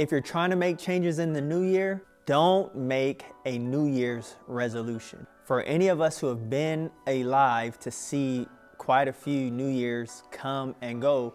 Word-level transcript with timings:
If 0.00 0.10
you're 0.10 0.22
trying 0.22 0.48
to 0.48 0.56
make 0.56 0.78
changes 0.78 1.18
in 1.18 1.34
the 1.34 1.42
new 1.42 1.60
year, 1.60 2.02
don't 2.24 2.74
make 2.74 3.26
a 3.44 3.58
New 3.58 3.86
Year's 3.86 4.36
resolution. 4.46 5.26
For 5.44 5.60
any 5.64 5.88
of 5.88 6.00
us 6.00 6.18
who 6.18 6.28
have 6.28 6.48
been 6.48 6.90
alive 7.06 7.78
to 7.80 7.90
see 7.90 8.46
quite 8.78 9.08
a 9.08 9.12
few 9.12 9.50
New 9.50 9.68
Year's 9.68 10.22
come 10.30 10.74
and 10.80 11.02
go, 11.02 11.34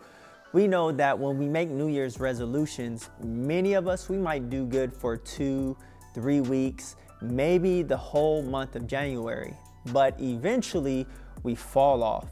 we 0.52 0.66
know 0.66 0.92
that 0.92 1.20
when 1.20 1.38
we 1.38 1.48
make 1.48 1.70
New 1.70 1.90
Year's 1.90 2.20
resolutions, 2.20 3.12
many 3.24 3.74
of 3.74 3.88
us, 3.88 4.10
we 4.10 4.18
might 4.18 4.50
do 4.50 4.66
good 4.66 4.92
for 4.92 5.16
two, 5.16 5.78
three 6.16 6.42
weeks, 6.42 6.96
maybe 7.22 7.84
the 7.84 7.98
whole 7.98 8.42
month 8.42 8.76
of 8.76 8.88
January. 8.88 9.54
But 9.94 10.20
eventually, 10.20 11.06
we 11.44 11.54
fall 11.54 12.02
off 12.02 12.26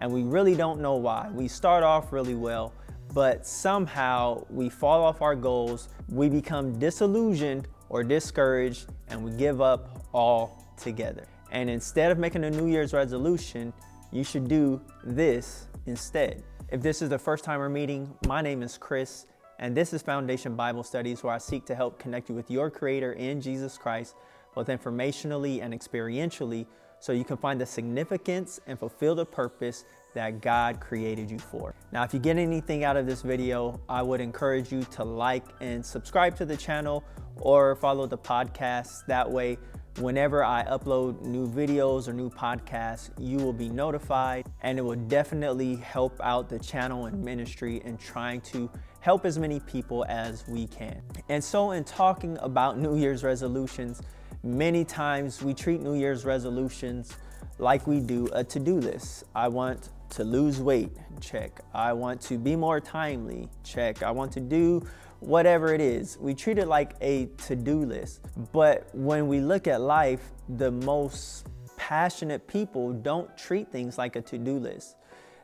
and 0.00 0.12
we 0.12 0.22
really 0.22 0.54
don't 0.54 0.82
know 0.82 0.96
why. 0.96 1.30
We 1.32 1.48
start 1.48 1.82
off 1.82 2.12
really 2.12 2.34
well, 2.34 2.74
but 3.14 3.46
somehow 3.46 4.44
we 4.50 4.68
fall 4.68 5.02
off 5.02 5.22
our 5.22 5.34
goals, 5.34 5.88
we 6.08 6.28
become 6.28 6.78
disillusioned 6.78 7.68
or 7.88 8.04
discouraged, 8.04 8.86
and 9.08 9.24
we 9.24 9.30
give 9.32 9.60
up 9.60 10.06
all 10.12 10.64
together. 10.76 11.26
And 11.50 11.70
instead 11.70 12.10
of 12.10 12.18
making 12.18 12.44
a 12.44 12.50
New 12.50 12.66
Year's 12.66 12.92
resolution, 12.92 13.72
you 14.12 14.24
should 14.24 14.48
do 14.48 14.80
this 15.04 15.66
instead. 15.86 16.42
If 16.70 16.82
this 16.82 17.00
is 17.00 17.08
the 17.08 17.18
first 17.18 17.44
time 17.44 17.60
we're 17.60 17.70
meeting, 17.70 18.14
my 18.26 18.42
name 18.42 18.62
is 18.62 18.76
Chris, 18.76 19.26
and 19.58 19.74
this 19.74 19.92
is 19.92 20.02
Foundation 20.02 20.54
Bible 20.54 20.82
Studies, 20.82 21.22
where 21.22 21.32
I 21.32 21.38
seek 21.38 21.64
to 21.66 21.74
help 21.74 21.98
connect 21.98 22.28
you 22.28 22.34
with 22.34 22.50
your 22.50 22.70
Creator 22.70 23.14
in 23.14 23.40
Jesus 23.40 23.78
Christ, 23.78 24.14
both 24.54 24.68
informationally 24.68 25.62
and 25.62 25.72
experientially, 25.72 26.66
so 27.00 27.12
you 27.12 27.24
can 27.24 27.36
find 27.36 27.60
the 27.60 27.66
significance 27.66 28.60
and 28.66 28.78
fulfill 28.78 29.14
the 29.14 29.24
purpose 29.24 29.84
that 30.14 30.40
God 30.40 30.80
created 30.80 31.30
you 31.30 31.38
for. 31.38 31.74
Now, 31.92 32.02
if 32.02 32.12
you 32.12 32.20
get 32.20 32.38
anything 32.38 32.84
out 32.84 32.96
of 32.96 33.06
this 33.06 33.22
video, 33.22 33.80
I 33.88 34.02
would 34.02 34.20
encourage 34.20 34.72
you 34.72 34.82
to 34.82 35.04
like 35.04 35.44
and 35.60 35.84
subscribe 35.84 36.36
to 36.36 36.44
the 36.44 36.56
channel 36.56 37.04
or 37.40 37.76
follow 37.76 38.06
the 38.06 38.18
podcast. 38.18 39.06
That 39.06 39.30
way, 39.30 39.58
Whenever 40.00 40.44
I 40.44 40.62
upload 40.66 41.22
new 41.22 41.48
videos 41.48 42.06
or 42.06 42.12
new 42.12 42.30
podcasts, 42.30 43.10
you 43.18 43.38
will 43.38 43.52
be 43.52 43.68
notified, 43.68 44.46
and 44.62 44.78
it 44.78 44.82
will 44.82 44.94
definitely 44.94 45.74
help 45.74 46.20
out 46.22 46.48
the 46.48 46.58
channel 46.60 47.06
and 47.06 47.20
ministry 47.24 47.82
in 47.84 47.98
trying 47.98 48.40
to 48.42 48.70
help 49.00 49.26
as 49.26 49.40
many 49.40 49.58
people 49.58 50.06
as 50.08 50.46
we 50.46 50.68
can. 50.68 51.02
And 51.28 51.42
so, 51.42 51.72
in 51.72 51.82
talking 51.82 52.38
about 52.42 52.78
New 52.78 52.96
Year's 52.96 53.24
resolutions, 53.24 54.00
many 54.44 54.84
times 54.84 55.42
we 55.42 55.52
treat 55.52 55.80
New 55.80 55.94
Year's 55.94 56.24
resolutions 56.24 57.16
like 57.58 57.88
we 57.88 57.98
do 57.98 58.28
a 58.32 58.44
to 58.44 58.60
do 58.60 58.78
list. 58.78 59.24
I 59.34 59.48
want 59.48 59.88
to 60.10 60.24
lose 60.24 60.60
weight, 60.60 60.90
check. 61.20 61.60
I 61.74 61.92
want 61.92 62.20
to 62.22 62.38
be 62.38 62.56
more 62.56 62.80
timely, 62.80 63.48
check. 63.64 64.02
I 64.02 64.10
want 64.10 64.32
to 64.32 64.40
do 64.40 64.82
whatever 65.20 65.74
it 65.74 65.80
is. 65.80 66.16
We 66.20 66.34
treat 66.34 66.58
it 66.58 66.68
like 66.68 66.94
a 67.00 67.26
to 67.46 67.56
do 67.56 67.84
list. 67.84 68.20
But 68.52 68.88
when 68.94 69.28
we 69.28 69.40
look 69.40 69.66
at 69.66 69.80
life, 69.80 70.32
the 70.48 70.70
most 70.70 71.46
passionate 71.76 72.46
people 72.46 72.92
don't 72.92 73.36
treat 73.36 73.70
things 73.70 73.98
like 73.98 74.16
a 74.16 74.20
to 74.22 74.38
do 74.38 74.58
list. 74.58 74.96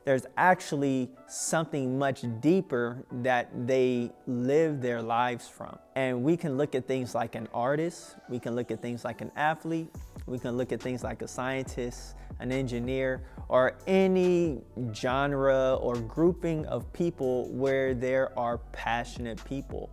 There's 0.05 0.27
actually 0.37 1.11
something 1.29 1.98
much 1.98 2.25
deeper 2.41 3.07
that 3.23 3.67
they 3.67 4.11
live 4.27 4.83
their 4.83 5.01
lives 5.01 5.48
from. 5.48 5.79
And 5.97 6.23
we 6.23 6.37
can 6.37 6.59
look 6.59 6.75
at 6.75 6.87
things 6.87 7.15
like 7.15 7.35
an 7.35 7.48
artist, 7.55 8.17
we 8.29 8.39
can 8.39 8.55
look 8.55 8.70
at 8.70 8.83
things 8.83 9.03
like 9.03 9.23
an 9.23 9.31
athlete, 9.35 9.89
we 10.27 10.39
can 10.39 10.56
look 10.56 10.72
at 10.72 10.80
things 10.80 11.05
like 11.05 11.22
a 11.22 11.28
scientist, 11.28 12.14
an 12.41 12.50
engineer, 12.50 13.22
or 13.48 13.77
any 13.86 14.62
genre 14.94 15.75
or 15.75 15.97
grouping 15.97 16.64
of 16.67 16.91
people 16.92 17.48
where 17.50 17.94
there 17.94 18.36
are 18.39 18.58
passionate 18.72 19.42
people. 19.45 19.91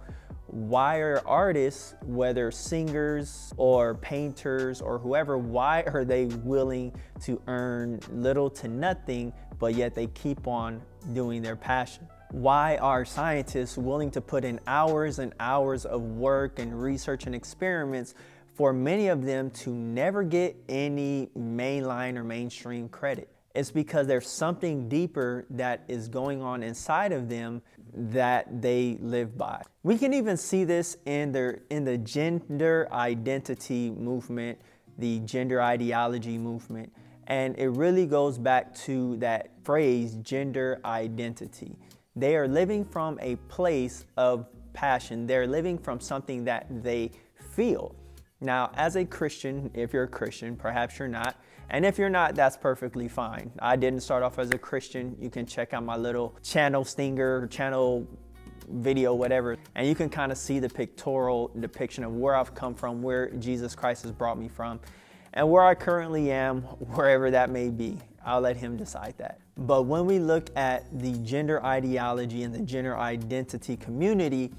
Why 0.48 0.98
are 0.98 1.22
artists, 1.26 1.96
whether 2.04 2.52
singers 2.52 3.54
or 3.56 3.96
painters 3.96 4.82
or 4.82 5.00
whoever, 5.00 5.38
why 5.38 5.84
are 5.84 6.04
they 6.04 6.26
willing 6.26 6.94
to 7.22 7.42
earn 7.48 8.00
little 8.12 8.50
to 8.52 8.68
nothing, 8.68 9.32
but 9.60 9.76
yet 9.76 9.96
they 9.96 10.08
keep 10.08 10.48
on 10.48 10.82
doing 11.14 11.42
their 11.42 11.56
passion? 11.56 12.08
Why 12.32 12.78
are 12.78 13.04
scientists 13.04 13.78
willing 13.78 14.12
to 14.12 14.22
put 14.22 14.46
in 14.46 14.60
hours 14.66 15.20
and 15.20 15.34
hours 15.40 15.86
of 15.86 16.02
work 16.02 16.60
and 16.60 16.82
research 16.82 17.26
and 17.26 17.36
experiments 17.36 18.14
for 18.54 18.74
many 18.74 19.08
of 19.08 19.24
them 19.24 19.50
to 19.52 19.72
never 19.72 20.24
get 20.24 20.56
any 20.70 21.30
mainline 21.38 22.18
or 22.18 22.24
mainstream 22.24 22.90
credit. 22.90 23.30
It's 23.54 23.72
because 23.72 24.08
there's 24.08 24.28
something 24.30 24.88
deeper 24.88 25.46
that 25.50 25.84
is 25.88 26.08
going 26.08 26.42
on 26.42 26.64
inside 26.64 27.12
of 27.12 27.28
them 27.28 27.62
that 27.94 28.62
they 28.62 28.98
live 29.02 29.38
by. 29.38 29.62
We 29.84 29.98
can 29.98 30.14
even 30.14 30.38
see 30.38 30.64
this 30.64 30.98
in 31.06 31.32
the 31.34 31.60
in 31.70 31.84
the 31.84 31.98
gender 31.98 32.88
identity 32.92 33.90
movement, 33.90 34.60
the 34.98 35.20
gender 35.20 35.62
ideology 35.62 36.38
movement, 36.38 36.94
and 37.28 37.58
it 37.58 37.70
really 37.70 38.06
goes 38.06 38.38
back 38.38 38.74
to 38.76 39.18
that 39.18 39.52
phrase 39.64 40.16
gender 40.22 40.80
identity. 40.86 41.76
They 42.16 42.36
are 42.36 42.48
living 42.48 42.86
from 42.86 43.20
a 43.22 43.36
place 43.48 44.06
of 44.18 44.46
passion. 44.74 45.28
They're 45.28 45.48
living 45.48 45.78
from 45.78 46.00
something 46.00 46.46
that 46.46 46.68
they 46.84 47.12
feel. 47.54 47.96
Now, 48.42 48.72
as 48.74 48.96
a 48.96 49.06
Christian, 49.06 49.70
if 49.76 49.94
you're 49.94 50.04
a 50.04 50.08
Christian, 50.08 50.56
perhaps 50.56 50.98
you're 50.98 51.08
not, 51.08 51.40
and 51.70 51.86
if 51.86 52.00
you're 52.00 52.10
not, 52.10 52.34
that's 52.34 52.58
perfectly 52.58 53.08
fine. 53.08 53.52
I 53.60 53.76
didn't 53.76 54.02
start 54.02 54.24
off 54.24 54.40
as 54.40 54.50
a 54.50 54.58
Christian. 54.58 55.16
You 55.22 55.30
can 55.30 55.46
check 55.46 55.74
out 55.74 55.86
my 55.86 55.96
little 55.96 56.36
channel 56.44 56.84
stinger, 56.84 57.48
channel 57.48 58.08
video, 58.68 59.14
whatever, 59.14 59.58
and 59.76 59.88
you 59.88 59.94
can 59.94 60.10
kind 60.10 60.32
of 60.32 60.40
see 60.40 60.60
the 60.60 60.70
pictorial 60.70 61.52
depiction 61.60 62.04
of 62.04 62.14
where 62.14 62.36
I've 62.36 62.56
come 62.56 62.74
from, 62.74 63.04
where 63.04 63.30
Jesus 63.32 63.76
Christ 63.76 64.04
has 64.04 64.12
brought 64.12 64.40
me 64.40 64.48
from, 64.48 64.80
and 65.34 65.50
where 65.50 65.64
I 65.64 65.76
currently 65.76 66.32
am, 66.32 66.62
wherever 66.96 67.30
that 67.30 67.52
may 67.52 67.70
be. 67.70 68.00
I'll 68.26 68.42
let 68.42 68.58
Him 68.58 68.76
decide 68.76 69.14
that. 69.20 69.40
But 69.56 69.84
when 69.84 70.06
we 70.06 70.20
look 70.20 70.50
at 70.56 71.00
the 71.00 71.14
gender 71.20 71.64
ideology 71.64 72.44
and 72.44 72.54
the 72.54 72.62
gender 72.62 72.98
identity 72.98 73.78
community, 73.78 74.52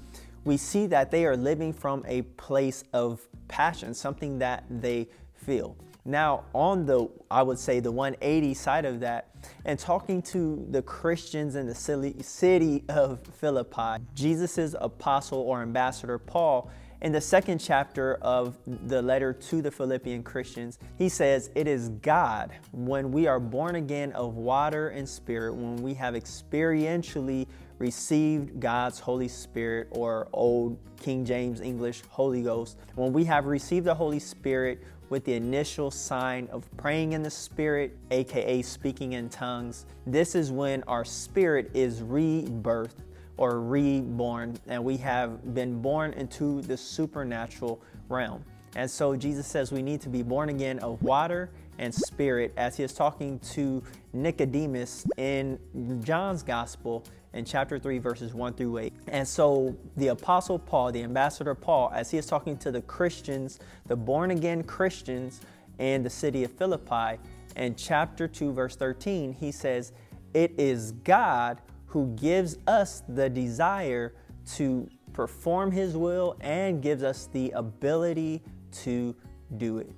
we 0.45 0.57
see 0.57 0.87
that 0.87 1.11
they 1.11 1.25
are 1.25 1.37
living 1.37 1.73
from 1.73 2.03
a 2.07 2.23
place 2.23 2.83
of 2.93 3.21
passion, 3.53 3.93
something 3.93 4.39
that 4.39 4.63
they 4.67 5.07
feel. 5.35 5.77
Now, 6.05 6.45
on 6.53 6.87
the, 6.87 7.07
I 7.29 7.43
would 7.43 7.59
say, 7.59 7.79
the 7.79 7.91
180 7.91 8.55
side 8.55 8.83
of 8.83 8.99
that, 9.01 9.29
and 9.63 9.77
talking 9.77 10.23
to 10.23 10.65
the 10.71 10.81
Christians 10.81 11.55
in 11.55 11.67
the 11.67 11.75
city 11.75 12.83
of 12.89 13.19
Philippi, 13.39 14.03
Jesus' 14.15 14.73
apostle 14.81 15.37
or 15.41 15.61
ambassador 15.61 16.17
Paul, 16.17 16.71
in 17.01 17.11
the 17.11 17.21
second 17.21 17.59
chapter 17.59 18.15
of 18.23 18.57
the 18.65 19.01
letter 19.01 19.33
to 19.33 19.61
the 19.61 19.69
Philippian 19.69 20.23
Christians, 20.23 20.79
he 20.97 21.07
says, 21.07 21.51
It 21.53 21.67
is 21.67 21.89
God, 21.89 22.51
when 22.71 23.11
we 23.11 23.27
are 23.27 23.39
born 23.39 23.75
again 23.75 24.13
of 24.13 24.35
water 24.35 24.89
and 24.89 25.07
spirit, 25.07 25.53
when 25.53 25.75
we 25.75 25.93
have 25.93 26.15
experientially 26.15 27.45
received 27.83 28.61
God's 28.61 28.97
Holy 28.97 29.27
Spirit, 29.27 29.89
or 29.91 30.29
Old 30.31 30.77
King 31.01 31.25
James 31.25 31.59
English, 31.59 32.01
Holy 32.07 32.41
Ghost, 32.41 32.77
when 32.95 33.11
we 33.11 33.25
have 33.25 33.45
received 33.45 33.85
the 33.85 33.93
Holy 33.93 34.19
Spirit 34.19 34.81
with 35.09 35.25
the 35.25 35.33
initial 35.33 35.91
sign 35.91 36.47
of 36.49 36.65
praying 36.77 37.11
in 37.11 37.21
the 37.21 37.29
Spirit, 37.29 37.97
aka 38.09 38.61
speaking 38.61 39.13
in 39.13 39.27
tongues, 39.27 39.85
this 40.07 40.33
is 40.33 40.49
when 40.49 40.81
our 40.83 41.03
spirit 41.03 41.69
is 41.73 41.99
rebirthed 41.99 43.03
or 43.35 43.59
reborn, 43.59 44.57
and 44.67 44.81
we 44.81 44.95
have 44.95 45.53
been 45.53 45.81
born 45.81 46.13
into 46.13 46.61
the 46.61 46.77
supernatural 46.77 47.81
realm. 48.07 48.45
And 48.77 48.89
so 48.89 49.13
Jesus 49.13 49.45
says 49.45 49.73
we 49.73 49.81
need 49.81 49.99
to 50.01 50.09
be 50.09 50.23
born 50.23 50.47
again 50.47 50.79
of 50.79 51.03
water 51.03 51.49
and 51.79 51.93
spirit 51.93 52.53
as 52.57 52.77
he 52.77 52.83
is 52.83 52.93
talking 52.93 53.39
to 53.39 53.83
Nicodemus 54.13 55.05
in 55.17 55.59
John's 56.03 56.43
gospel 56.43 57.03
in 57.33 57.45
chapter 57.45 57.79
3, 57.79 57.97
verses 57.97 58.33
1 58.33 58.53
through 58.53 58.77
8. 58.77 58.93
And 59.07 59.27
so 59.27 59.75
the 59.97 60.09
Apostle 60.09 60.59
Paul, 60.59 60.91
the 60.91 61.03
Ambassador 61.03 61.55
Paul, 61.55 61.91
as 61.93 62.11
he 62.11 62.17
is 62.17 62.27
talking 62.27 62.57
to 62.57 62.71
the 62.71 62.81
Christians, 62.81 63.59
the 63.87 63.95
born 63.95 64.31
again 64.31 64.63
Christians 64.63 65.41
in 65.79 66.03
the 66.03 66.09
city 66.09 66.43
of 66.43 66.51
Philippi, 66.51 67.19
in 67.55 67.75
chapter 67.75 68.27
2, 68.27 68.51
verse 68.51 68.75
13, 68.75 69.33
he 69.33 69.51
says, 69.51 69.93
It 70.33 70.53
is 70.57 70.91
God 70.91 71.61
who 71.87 72.07
gives 72.15 72.57
us 72.67 73.03
the 73.07 73.29
desire 73.29 74.13
to 74.55 74.89
perform 75.13 75.71
his 75.71 75.95
will 75.95 76.35
and 76.41 76.81
gives 76.81 77.03
us 77.03 77.29
the 77.31 77.51
ability 77.51 78.41
to 78.71 79.15
do 79.57 79.77
it. 79.77 79.91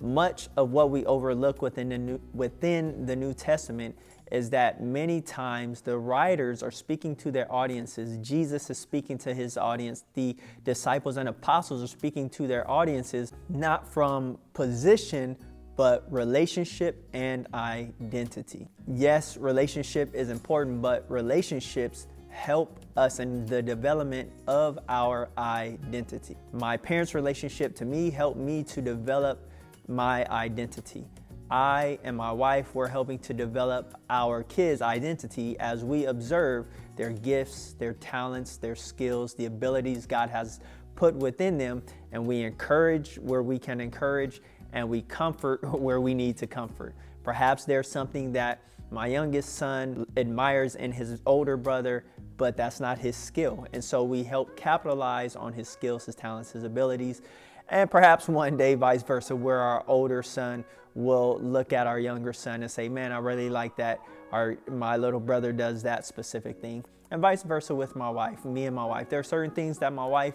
Much 0.00 0.48
of 0.56 0.70
what 0.70 0.90
we 0.90 1.04
overlook 1.06 1.60
within 1.60 1.88
the 1.88 1.98
New, 1.98 2.20
within 2.32 3.04
the 3.06 3.16
New 3.16 3.34
Testament 3.34 3.96
is 4.30 4.50
that 4.50 4.82
many 4.82 5.20
times 5.20 5.80
the 5.80 5.96
writers 5.96 6.62
are 6.62 6.70
speaking 6.70 7.16
to 7.16 7.30
their 7.30 7.50
audiences. 7.52 8.16
Jesus 8.18 8.70
is 8.70 8.78
speaking 8.78 9.18
to 9.18 9.34
his 9.34 9.56
audience. 9.56 10.04
The 10.14 10.36
disciples 10.64 11.16
and 11.16 11.28
apostles 11.28 11.82
are 11.82 11.88
speaking 11.88 12.28
to 12.30 12.46
their 12.46 12.70
audiences, 12.70 13.32
not 13.48 13.86
from 13.86 14.38
position, 14.52 15.36
but 15.76 16.04
relationship 16.12 17.08
and 17.12 17.46
identity. 17.54 18.68
Yes, 18.86 19.36
relationship 19.36 20.14
is 20.14 20.28
important, 20.28 20.82
but 20.82 21.06
relationships 21.08 22.06
help 22.28 22.80
us 22.96 23.20
in 23.20 23.46
the 23.46 23.62
development 23.62 24.30
of 24.46 24.78
our 24.88 25.28
identity. 25.38 26.36
My 26.52 26.76
parents' 26.76 27.14
relationship 27.14 27.74
to 27.76 27.84
me 27.84 28.10
helped 28.10 28.38
me 28.38 28.62
to 28.64 28.82
develop 28.82 29.48
my 29.88 30.26
identity. 30.26 31.06
I 31.50 31.98
and 32.04 32.14
my 32.16 32.30
wife 32.30 32.74
were 32.74 32.88
helping 32.88 33.18
to 33.20 33.32
develop 33.32 33.94
our 34.10 34.42
kids' 34.42 34.82
identity 34.82 35.58
as 35.58 35.82
we 35.82 36.04
observe 36.04 36.66
their 36.96 37.10
gifts, 37.10 37.72
their 37.78 37.94
talents, 37.94 38.58
their 38.58 38.76
skills, 38.76 39.34
the 39.34 39.46
abilities 39.46 40.04
God 40.04 40.28
has 40.28 40.60
put 40.94 41.14
within 41.14 41.56
them, 41.56 41.82
and 42.12 42.26
we 42.26 42.42
encourage 42.42 43.16
where 43.16 43.42
we 43.42 43.58
can 43.58 43.80
encourage 43.80 44.42
and 44.72 44.88
we 44.88 45.02
comfort 45.02 45.60
where 45.80 46.00
we 46.00 46.12
need 46.12 46.36
to 46.36 46.46
comfort. 46.46 46.94
Perhaps 47.22 47.64
there's 47.64 47.90
something 47.90 48.32
that 48.32 48.62
my 48.90 49.06
youngest 49.06 49.56
son 49.56 50.06
admires 50.16 50.74
in 50.74 50.92
his 50.92 51.20
older 51.26 51.56
brother, 51.56 52.04
but 52.36 52.56
that's 52.56 52.80
not 52.80 52.98
his 52.98 53.16
skill. 53.16 53.66
And 53.72 53.82
so 53.82 54.02
we 54.02 54.22
help 54.22 54.56
capitalize 54.56 55.36
on 55.36 55.52
his 55.52 55.68
skills, 55.68 56.06
his 56.06 56.14
talents, 56.14 56.52
his 56.52 56.64
abilities, 56.64 57.22
and 57.68 57.90
perhaps 57.90 58.28
one 58.28 58.56
day 58.56 58.74
vice 58.74 59.02
versa, 59.02 59.34
where 59.34 59.58
our 59.58 59.84
older 59.86 60.22
son 60.22 60.64
will 60.94 61.38
look 61.40 61.72
at 61.72 61.86
our 61.86 62.00
younger 62.00 62.32
son 62.32 62.62
and 62.62 62.70
say, 62.70 62.88
Man, 62.88 63.12
I 63.12 63.18
really 63.18 63.50
like 63.50 63.76
that. 63.76 64.00
Our, 64.32 64.58
my 64.70 64.96
little 64.96 65.20
brother 65.20 65.52
does 65.52 65.82
that 65.84 66.04
specific 66.04 66.60
thing. 66.60 66.84
And 67.10 67.22
vice 67.22 67.42
versa 67.42 67.74
with 67.74 67.96
my 67.96 68.10
wife, 68.10 68.44
me 68.44 68.66
and 68.66 68.76
my 68.76 68.84
wife. 68.84 69.08
There 69.08 69.18
are 69.18 69.24
certain 69.24 69.50
things 69.50 69.78
that 69.78 69.92
my 69.92 70.06
wife, 70.06 70.34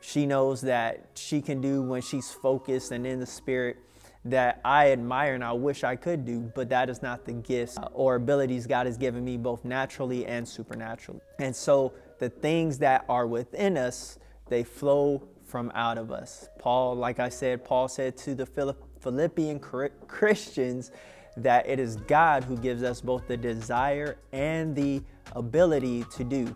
she 0.00 0.26
knows 0.26 0.60
that 0.62 1.10
she 1.14 1.40
can 1.40 1.60
do 1.60 1.82
when 1.82 2.02
she's 2.02 2.30
focused 2.30 2.90
and 2.90 3.06
in 3.06 3.20
the 3.20 3.26
spirit 3.26 3.76
that 4.24 4.60
I 4.64 4.90
admire 4.90 5.34
and 5.34 5.44
I 5.44 5.52
wish 5.52 5.84
I 5.84 5.96
could 5.96 6.24
do, 6.24 6.50
but 6.54 6.68
that 6.70 6.90
is 6.90 7.02
not 7.02 7.24
the 7.24 7.32
gifts 7.32 7.78
or 7.92 8.16
abilities 8.16 8.66
God 8.66 8.86
has 8.86 8.96
given 8.96 9.24
me 9.24 9.36
both 9.36 9.64
naturally 9.64 10.26
and 10.26 10.46
supernaturally. 10.46 11.20
And 11.38 11.54
so 11.54 11.92
the 12.18 12.28
things 12.28 12.78
that 12.78 13.04
are 13.08 13.26
within 13.26 13.76
us, 13.78 14.18
they 14.48 14.64
flow 14.64 15.28
from 15.48 15.72
out 15.74 15.98
of 15.98 16.12
us. 16.12 16.48
Paul, 16.58 16.94
like 16.94 17.18
I 17.18 17.30
said, 17.30 17.64
Paul 17.64 17.88
said 17.88 18.16
to 18.18 18.34
the 18.34 18.74
Philippian 19.00 19.58
Christians 19.58 20.92
that 21.36 21.68
it 21.68 21.80
is 21.80 21.96
God 21.96 22.44
who 22.44 22.56
gives 22.56 22.82
us 22.82 23.00
both 23.00 23.26
the 23.26 23.36
desire 23.36 24.18
and 24.32 24.76
the 24.76 25.02
ability 25.32 26.04
to 26.16 26.22
do. 26.22 26.54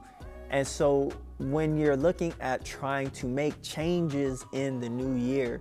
And 0.50 0.66
so 0.66 1.10
when 1.38 1.78
you're 1.78 1.96
looking 1.96 2.34
at 2.40 2.64
trying 2.64 3.10
to 3.12 3.26
make 3.26 3.60
changes 3.62 4.44
in 4.52 4.80
the 4.80 4.88
new 4.88 5.16
year, 5.16 5.60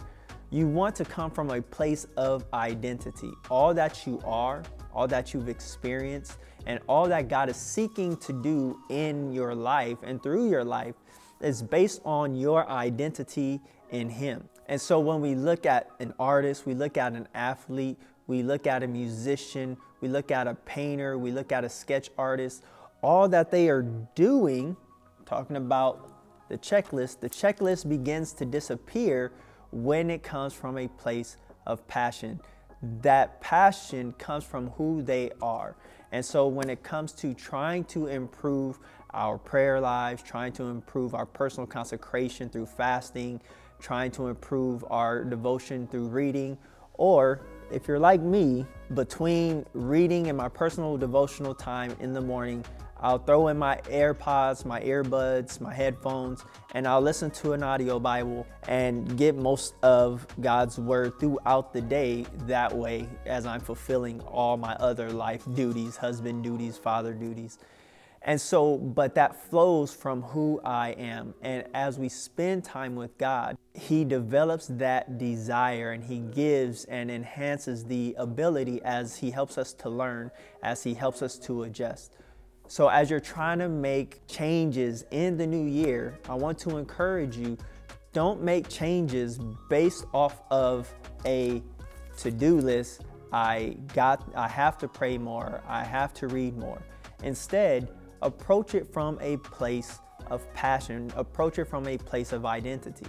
you 0.50 0.68
want 0.68 0.95
to 0.98 1.06
come 1.06 1.31
from 1.31 1.50
a 1.51 1.62
place 1.62 2.06
of 2.18 2.44
identity. 2.54 3.31
All 3.50 3.74
that 3.74 4.06
you 4.06 4.22
are, 4.25 4.63
all 4.94 5.07
that 5.07 5.34
you've 5.34 5.48
experienced, 5.48 6.38
and 6.66 6.81
all 6.88 7.07
that 7.07 7.30
God 7.30 7.48
is 7.48 7.56
seeking 7.56 8.18
to 8.18 8.34
do 8.34 8.77
in 8.89 9.31
your 9.31 9.56
life 9.56 9.98
and 10.04 10.22
through 10.22 10.50
your 10.50 10.66
life 10.66 10.95
is 11.44 11.62
based 11.62 12.02
on 12.06 12.36
your 12.36 12.68
identity 12.70 13.62
in 13.90 14.10
Him. 14.10 14.48
And 14.68 14.80
so 14.80 15.00
when 15.00 15.22
we 15.22 15.36
look 15.36 15.66
at 15.66 15.90
an 16.00 16.14
artist, 16.20 16.66
we 16.66 16.74
look 16.74 16.98
at 16.98 17.14
an 17.14 17.28
athlete, 17.34 17.98
we 18.28 18.44
look 18.44 18.68
at 18.68 18.84
a 18.84 18.88
musician, 18.88 19.78
we 20.00 20.08
look 20.08 20.32
at 20.32 20.48
a 20.48 20.56
painter, 20.56 21.18
we 21.18 21.32
look 21.32 21.52
at 21.52 21.64
a 21.64 21.70
sketch 21.70 22.10
artist, 22.18 22.64
all 23.02 23.28
that 23.30 23.52
they 23.52 23.70
are 23.70 23.82
doing, 24.16 24.78
talking 25.26 25.58
about 25.58 26.12
the 26.50 26.58
checklist, 26.58 27.20
the 27.22 27.30
checklist 27.30 27.88
begins 27.88 28.34
to 28.34 28.46
disappear 28.46 29.32
when 29.72 30.10
it 30.10 30.22
comes 30.22 30.54
from 30.54 30.78
a 30.78 30.88
place 30.88 31.38
of 31.66 31.88
passion. 31.88 32.40
That 33.02 33.40
passion 33.42 34.14
comes 34.14 34.44
from 34.44 34.72
who 34.72 35.02
they 35.02 35.32
are. 35.42 35.76
And 36.12 36.26
so 36.26 36.48
when 36.48 36.70
it 36.70 36.84
comes 36.84 37.14
to 37.14 37.34
trying 37.34 37.86
to 37.86 38.08
improve 38.08 38.80
our 39.13 39.38
prayer 39.38 39.80
lives, 39.80 40.24
trying 40.24 40.54
to 40.54 40.63
improve 40.66 41.13
our 41.13 41.25
personal 41.25 41.68
consecration 41.68 42.50
through 42.50 42.66
fasting, 42.66 43.42
trying 43.80 44.12
to 44.12 44.28
improve 44.28 44.86
our 44.90 45.24
devotion 45.24 45.88
through 45.88 46.08
reading, 46.08 46.58
or 46.94 47.42
if 47.72 47.88
you're 47.88 48.00
like 48.00 48.22
me, 48.22 48.66
between 48.94 49.66
reading 49.74 50.28
and 50.28 50.38
my 50.38 50.50
personal 50.50 50.98
devotional 50.98 51.56
time 51.56 51.96
in 52.00 52.13
the 52.13 52.22
morning, 52.22 52.66
I'll 53.04 53.18
throw 53.18 53.48
in 53.48 53.58
my 53.58 53.78
AirPods, 53.86 54.63
my 54.63 54.80
earbuds, 54.81 55.60
my 55.60 55.74
headphones, 55.74 56.46
and 56.75 56.88
I'll 56.88 57.02
listen 57.02 57.31
to 57.31 57.54
an 57.54 57.63
audio 57.63 58.00
Bible 58.00 58.46
and 58.68 59.18
get 59.18 59.36
most 59.36 59.74
of 59.81 60.28
God's 60.40 60.78
word 60.78 61.19
throughout 61.19 61.74
the 61.74 61.81
day 61.81 62.28
that 62.46 62.72
way 62.72 63.10
as 63.25 63.48
I'm 63.48 63.60
fulfilling 63.60 64.22
all 64.22 64.56
my 64.56 64.74
other 64.75 65.10
life 65.10 65.44
duties, 65.56 65.98
husband 65.98 66.44
duties, 66.44 66.78
father 66.78 67.13
duties. 67.13 67.58
And 68.24 68.40
so, 68.40 68.78
but 68.78 69.16
that 69.16 69.50
flows 69.50 69.94
from 69.94 70.22
who 70.22 70.62
I 70.64 70.90
am. 70.92 71.34
And 71.42 71.66
as 71.74 71.98
we 71.98 72.08
spend 72.08 72.64
time 72.64 72.96
with 72.96 73.18
God, 73.18 73.58
He 73.74 74.06
develops 74.06 74.68
that 74.68 75.18
desire 75.18 75.92
and 75.92 76.04
He 76.04 76.20
gives 76.20 76.86
and 76.86 77.10
enhances 77.10 77.84
the 77.84 78.16
ability 78.20 78.80
as 78.84 79.18
He 79.18 79.32
helps 79.32 79.58
us 79.58 79.74
to 79.74 79.90
learn, 79.90 80.30
as 80.62 80.84
He 80.84 80.94
helps 80.94 81.24
us 81.24 81.40
to 81.40 81.64
adjust. 81.64 82.16
So, 82.68 82.90
as 82.90 83.10
you're 83.10 83.20
trying 83.20 83.60
to 83.60 83.70
make 83.70 84.26
changes 84.28 85.04
in 85.12 85.36
the 85.36 85.48
new 85.48 85.66
year, 85.66 86.20
I 86.30 86.36
want 86.36 86.60
to 86.60 86.78
encourage 86.78 87.36
you 87.38 87.58
don't 88.14 88.42
make 88.44 88.70
changes 88.70 89.40
based 89.68 90.06
off 90.14 90.44
of 90.52 90.94
a 91.26 91.64
to 92.18 92.30
do 92.32 92.58
list. 92.58 93.02
I 93.34 93.78
got, 93.94 94.30
I 94.36 94.48
have 94.48 94.78
to 94.80 94.88
pray 94.88 95.18
more, 95.18 95.64
I 95.68 95.84
have 95.84 96.14
to 96.16 96.28
read 96.28 96.58
more. 96.58 96.82
Instead, 97.24 97.90
approach 98.22 98.76
it 98.76 98.92
from 98.92 99.18
a 99.22 99.38
place 99.38 100.00
of 100.30 100.52
passion, 100.54 101.12
approach 101.16 101.60
it 101.60 101.66
from 101.66 101.88
a 101.88 101.98
place 101.98 102.32
of 102.32 102.46
identity. 102.46 103.06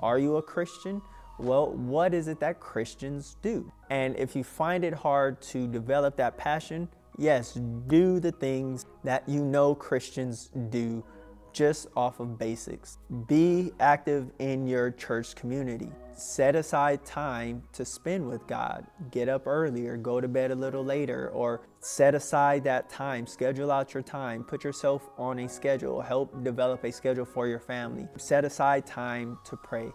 Are 0.00 0.18
you 0.18 0.36
a 0.36 0.42
Christian? 0.42 1.00
Well, 1.38 1.72
what 1.72 2.14
is 2.14 2.28
it 2.28 2.40
that 2.40 2.60
Christians 2.60 3.36
do? 3.42 3.70
And 3.90 4.16
if 4.16 4.36
you 4.36 4.44
find 4.44 4.84
it 4.84 4.94
hard 4.94 5.40
to 5.42 5.66
develop 5.66 6.16
that 6.16 6.36
passion, 6.36 6.88
yes, 7.18 7.54
do 7.86 8.20
the 8.20 8.32
things 8.32 8.86
that 9.02 9.28
you 9.28 9.44
know 9.44 9.74
Christians 9.74 10.50
do 10.70 11.04
just 11.54 11.86
off 11.96 12.20
of 12.20 12.38
basics. 12.38 12.98
Be 13.26 13.72
active 13.80 14.30
in 14.40 14.66
your 14.66 14.90
church 14.90 15.34
community. 15.34 15.90
Set 16.16 16.54
aside 16.54 17.04
time 17.04 17.62
to 17.72 17.84
spend 17.84 18.28
with 18.28 18.46
God. 18.46 18.86
Get 19.10 19.28
up 19.28 19.46
earlier, 19.46 19.96
go 19.96 20.20
to 20.20 20.28
bed 20.28 20.50
a 20.50 20.54
little 20.54 20.84
later, 20.84 21.30
or 21.30 21.62
set 21.80 22.14
aside 22.14 22.62
that 22.64 22.88
time. 22.88 23.26
Schedule 23.26 23.72
out 23.72 23.94
your 23.94 24.02
time. 24.02 24.44
Put 24.44 24.62
yourself 24.62 25.08
on 25.16 25.40
a 25.40 25.48
schedule. 25.48 26.00
Help 26.00 26.44
develop 26.44 26.84
a 26.84 26.92
schedule 26.92 27.24
for 27.24 27.48
your 27.48 27.58
family. 27.58 28.06
Set 28.16 28.44
aside 28.44 28.86
time 28.86 29.38
to 29.44 29.56
pray. 29.56 29.90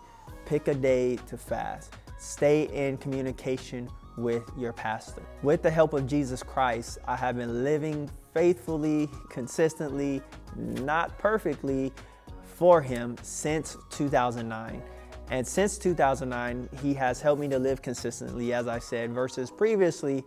Pick 0.46 0.68
a 0.68 0.74
day 0.74 1.18
to 1.28 1.38
fast. 1.38 1.94
Stay 2.18 2.64
in 2.74 2.98
communication 2.98 3.90
with 4.18 4.44
your 4.58 4.74
pastor. 4.74 5.24
With 5.42 5.62
the 5.62 5.72
help 5.72 5.94
of 5.94 6.06
Jesus 6.06 6.44
Christ, 6.44 6.98
I 7.08 7.16
have 7.16 7.38
been 7.38 7.64
living 7.64 8.10
faithfully, 8.34 9.10
consistently, 9.30 10.22
not 10.56 11.18
perfectly 11.18 11.92
for 12.44 12.82
Him 12.82 13.16
since 13.22 13.78
2009. 13.90 14.82
And 15.32 15.48
since 15.48 15.78
2009, 15.78 16.70
He 16.82 16.94
has 16.96 17.22
helped 17.22 17.40
me 17.40 17.48
to 17.50 17.60
live 17.60 17.82
consistently, 17.82 18.54
as 18.54 18.68
I 18.68 18.80
said, 18.80 19.14
versus 19.14 19.52
previously, 19.52 20.24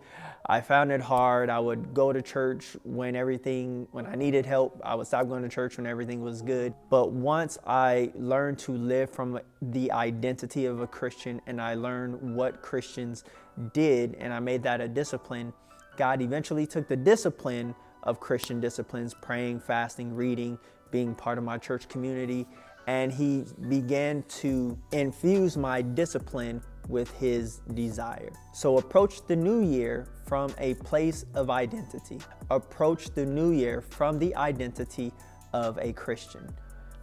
I 0.47 0.61
found 0.61 0.91
it 0.91 1.01
hard. 1.01 1.51
I 1.51 1.61
would 1.61 1.95
go 1.95 2.13
to 2.13 2.21
church 2.21 2.77
when 2.83 3.15
everything, 3.15 3.87
when 3.93 4.07
I 4.07 4.17
needed 4.17 4.45
help. 4.45 4.81
I 4.85 4.95
would 4.95 5.07
stop 5.07 5.29
going 5.29 5.43
to 5.43 5.49
church 5.49 5.77
when 5.77 5.87
everything 5.87 6.21
was 6.21 6.43
good. 6.43 6.75
But 6.91 7.13
once 7.13 7.59
I 7.67 8.13
learned 8.15 8.59
to 8.61 8.73
live 8.73 9.11
from 9.11 9.39
the 9.61 9.93
identity 9.93 10.67
of 10.67 10.81
a 10.81 10.87
Christian 10.87 11.41
and 11.47 11.61
I 11.61 11.75
learned 11.75 12.37
what 12.37 12.61
Christians 12.61 13.25
did 13.73 14.17
and 14.17 14.33
I 14.33 14.41
made 14.41 14.65
that 14.65 14.81
a 14.81 14.89
discipline, 14.89 15.53
God 15.97 16.21
eventually 16.23 16.67
took 16.67 16.89
the 16.89 16.97
discipline 16.97 17.75
of 18.03 18.21
Christian 18.21 18.61
disciplines, 18.61 19.15
praying, 19.15 19.61
fasting, 19.61 20.15
reading, 20.15 20.59
being 20.91 21.15
part 21.15 21.39
of 21.39 21.45
my 21.45 21.59
church 21.59 21.89
community, 21.89 22.47
and 22.87 23.13
He 23.13 23.45
began 23.69 24.23
to 24.41 24.79
infuse 24.93 25.57
my 25.57 25.83
discipline 25.83 26.63
with 26.89 27.11
His 27.19 27.61
desire. 27.75 28.33
So 28.53 28.79
approach 28.79 29.25
the 29.27 29.37
new 29.37 29.61
year 29.61 30.09
from 30.27 30.53
a 30.59 30.75
place 30.75 31.25
of 31.35 31.49
identity. 31.49 32.19
Approach 32.51 33.15
the 33.15 33.25
new 33.25 33.53
year 33.53 33.81
from 33.81 34.19
the 34.19 34.35
identity 34.35 35.13
of 35.53 35.79
a 35.79 35.93
Christian. 35.93 36.49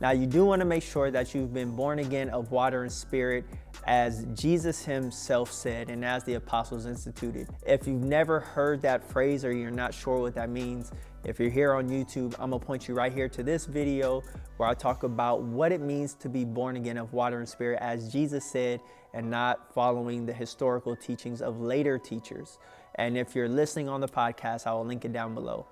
Now, 0.02 0.12
you 0.12 0.26
do 0.28 0.46
want 0.46 0.62
to 0.62 0.66
make 0.66 0.84
sure 0.84 1.12
that 1.12 1.36
you've 1.36 1.54
been 1.54 1.76
born 1.76 2.00
again 2.00 2.30
of 2.30 2.52
water 2.52 2.84
and 2.84 2.92
spirit, 2.92 3.44
as 3.86 4.26
Jesus 4.34 4.84
himself 4.84 5.52
said 5.52 5.90
and 5.90 6.06
as 6.06 6.24
the 6.24 6.36
apostles 6.36 6.86
instituted. 6.86 7.50
If 7.66 7.88
you've 7.88 8.04
never 8.04 8.40
heard 8.40 8.82
that 8.84 9.04
phrase 9.04 9.44
or 9.44 9.52
you're 9.52 9.72
not 9.72 9.94
sure 9.94 10.20
what 10.20 10.36
that 10.36 10.50
means, 10.50 10.92
if 11.26 11.40
you're 11.40 11.50
here 11.50 11.74
on 11.74 11.90
YouTube, 11.90 12.34
I'm 12.40 12.52
gonna 12.52 12.60
point 12.60 12.88
you 12.88 12.94
right 12.94 13.12
here 13.12 13.28
to 13.30 13.44
this 13.44 13.66
video 13.66 14.24
where 14.58 14.70
I 14.70 14.74
talk 14.74 15.04
about 15.04 15.42
what 15.42 15.72
it 15.72 15.82
means 15.82 16.14
to 16.16 16.30
be 16.30 16.46
born 16.46 16.78
again 16.78 16.98
of 16.98 17.12
water 17.12 17.40
and 17.40 17.48
spirit, 17.48 17.80
as 17.82 18.12
Jesus 18.12 18.46
said, 18.46 18.80
and 19.14 19.30
not 19.30 19.74
following 19.74 20.26
the 20.26 20.34
historical 20.34 20.96
teachings 20.96 21.42
of 21.42 21.60
later 21.60 21.98
teachers. 21.98 22.58
And 22.96 23.18
if 23.18 23.36
you're 23.36 23.50
listening 23.50 23.90
on 23.90 24.02
the 24.02 24.08
podcast, 24.08 24.66
I 24.66 24.74
will 24.74 24.86
link 24.86 25.04
it 25.04 25.12
down 25.12 25.34
below. 25.34 25.66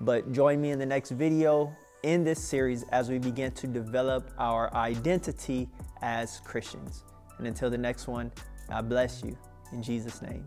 But 0.00 0.32
join 0.32 0.60
me 0.60 0.70
in 0.70 0.78
the 0.78 0.86
next 0.86 1.10
video 1.10 1.74
in 2.06 2.22
this 2.22 2.38
series 2.38 2.84
as 2.92 3.10
we 3.10 3.18
begin 3.18 3.50
to 3.50 3.66
develop 3.66 4.30
our 4.38 4.72
identity 4.74 5.68
as 6.02 6.40
Christians. 6.44 7.02
And 7.38 7.48
until 7.48 7.68
the 7.68 7.76
next 7.76 8.06
one, 8.06 8.30
God 8.68 8.88
bless 8.88 9.24
you. 9.24 9.36
In 9.72 9.82
Jesus' 9.82 10.22
name. 10.22 10.46